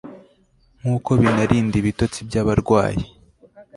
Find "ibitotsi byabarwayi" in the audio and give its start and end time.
1.81-3.03